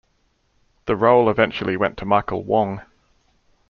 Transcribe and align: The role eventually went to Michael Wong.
The 0.87 0.95
role 0.95 1.29
eventually 1.29 1.77
went 1.77 1.97
to 1.99 2.05
Michael 2.05 2.41
Wong. 2.43 2.81